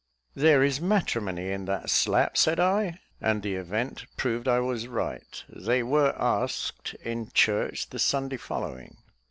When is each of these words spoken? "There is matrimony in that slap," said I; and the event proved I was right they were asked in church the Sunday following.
"There 0.33 0.63
is 0.63 0.81
matrimony 0.81 1.51
in 1.51 1.65
that 1.65 1.91
slap," 1.91 2.35
said 2.35 2.59
I; 2.59 2.99
and 3.21 3.43
the 3.43 3.53
event 3.53 4.07
proved 4.17 4.47
I 4.47 4.59
was 4.59 4.87
right 4.87 5.43
they 5.47 5.83
were 5.83 6.15
asked 6.19 6.95
in 7.05 7.29
church 7.35 7.87
the 7.91 7.99
Sunday 7.99 8.37
following. 8.37 8.97